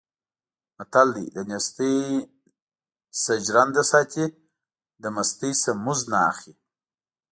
متل 0.77 1.07
دی: 1.15 1.25
دنېستۍ 1.35 1.95
نه 3.25 3.33
ژرنده 3.45 3.83
ساتي، 3.91 4.25
د 5.01 5.03
مستۍ 5.15 5.51
نه 5.65 5.71
مزد 5.83 6.05
نه 6.13 6.19
اخلي. 6.31 6.53